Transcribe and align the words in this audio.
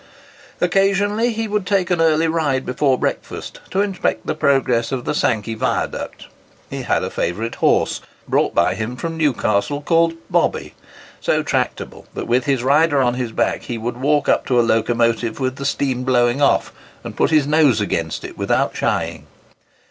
Occasionally 0.59 1.31
he 1.31 1.47
would 1.47 1.63
take 1.67 1.91
an 1.91 2.01
early 2.01 2.27
ride 2.27 2.65
before 2.65 2.97
breakfast, 2.97 3.59
to 3.69 3.81
inspect 3.81 4.25
the 4.25 4.33
progress 4.33 4.91
of 4.91 5.05
the 5.05 5.13
Sankey 5.13 5.53
viaduct. 5.53 6.25
He 6.71 6.81
had 6.81 7.03
a 7.03 7.11
favourite 7.11 7.53
horse, 7.61 8.01
brought 8.27 8.55
by 8.55 8.73
him 8.73 8.95
from 8.95 9.15
Newcastle, 9.15 9.79
called 9.79 10.15
"Bobby,"—so 10.27 11.43
tractable 11.43 12.07
that, 12.15 12.25
with 12.25 12.45
his 12.45 12.63
rider 12.63 12.99
on 12.99 13.13
his 13.13 13.31
back, 13.31 13.61
he 13.61 13.77
would 13.77 13.97
walk 13.97 14.27
up 14.27 14.47
to 14.47 14.59
a 14.59 14.65
locomotive 14.65 15.39
with 15.39 15.57
the 15.57 15.65
steam 15.65 16.03
blowing 16.03 16.41
off, 16.41 16.73
and 17.03 17.15
put 17.15 17.29
his 17.29 17.45
nose 17.45 17.79
against 17.79 18.23
it 18.23 18.35
without 18.39 18.75
shying. 18.75 19.27